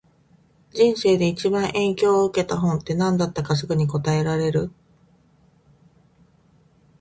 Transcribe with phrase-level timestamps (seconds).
[0.73, 4.71] 人生で一番影響を受けた本って、何だったかすぐに答えられる？